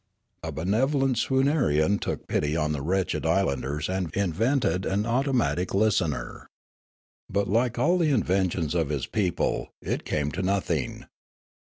[0.41, 6.47] A benevolent Swoonarian took pity on the wretched islanders and invented an automatic listener.
[7.29, 11.05] But, like 246 Riallaro all the inventions of his people, it came to nothing.